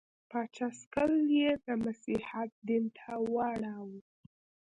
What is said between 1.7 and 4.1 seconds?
مسیحیت دین ته واړاوه.